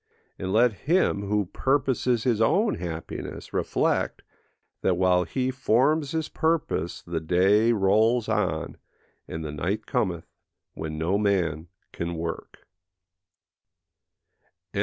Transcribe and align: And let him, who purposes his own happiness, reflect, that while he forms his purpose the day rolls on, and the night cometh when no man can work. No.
And 0.39 0.51
let 0.51 0.73
him, 0.89 1.21
who 1.27 1.45
purposes 1.45 2.23
his 2.23 2.41
own 2.41 2.73
happiness, 2.79 3.53
reflect, 3.53 4.23
that 4.81 4.97
while 4.97 5.25
he 5.25 5.51
forms 5.51 6.09
his 6.09 6.27
purpose 6.27 7.03
the 7.03 7.19
day 7.19 7.71
rolls 7.71 8.27
on, 8.27 8.77
and 9.27 9.45
the 9.45 9.51
night 9.51 9.85
cometh 9.85 10.25
when 10.73 10.97
no 10.97 11.19
man 11.19 11.67
can 11.93 12.15
work. 12.15 12.65
No. 14.73 14.79